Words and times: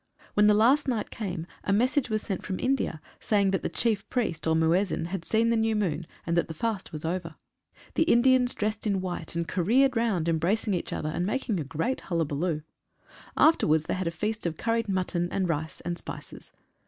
When 0.33 0.47
the 0.47 0.55
last 0.55 0.87
night 0.87 1.11
came 1.11 1.45
a 1.63 1.71
message 1.71 2.09
was 2.09 2.23
sent 2.23 2.43
from 2.43 2.59
India, 2.59 2.99
saying 3.19 3.51
that 3.51 3.61
the 3.61 3.69
Chief 3.69 4.09
Priest, 4.09 4.47
or 4.47 4.55
Muezzin, 4.55 5.09
had 5.09 5.23
seen 5.23 5.51
the 5.51 5.55
new 5.55 5.75
moon, 5.75 6.07
and 6.25 6.35
that 6.35 6.47
the 6.47 6.55
fast 6.55 6.91
was 6.91 7.05
over. 7.05 7.35
The 7.93 8.01
Indians 8.05 8.55
99 8.55 8.59
HARVESTING. 8.59 8.59
dressed 8.59 8.87
in 8.87 9.01
white 9.01 9.35
and 9.35 9.47
careered 9.47 9.95
round, 9.95 10.27
embracing 10.27 10.73
each 10.73 10.91
other 10.91 11.09
and 11.09 11.23
making 11.23 11.59
a 11.59 11.63
great 11.63 11.99
hullabuloo. 12.01 12.63
Afterwards 13.37 13.83
they 13.83 13.93
had 13.93 14.07
a 14.07 14.09
feast 14.09 14.47
of 14.47 14.57
curried 14.57 14.89
mutton 14.89 15.29
and 15.31 15.47
rice 15.47 15.81
and 15.81 15.99
spices. 15.99 16.51